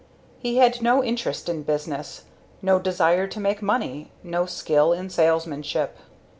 [0.39, 2.23] He had no interest in business,
[2.59, 5.95] no desire to make money, no skill in salesmanship.